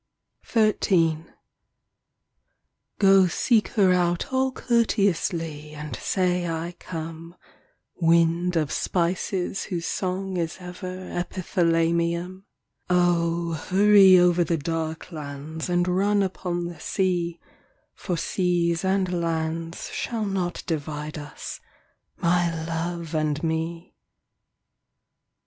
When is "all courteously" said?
4.33-5.75